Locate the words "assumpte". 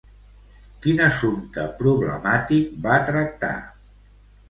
1.09-1.67